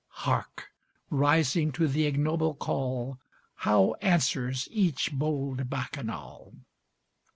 [0.25, 0.71] Hark!
[1.11, 3.19] rising to the ignoble call,
[3.57, 6.55] How answers each bold Bacchanal!